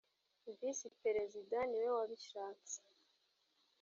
[0.57, 2.77] visi perezida niwe wabishatse.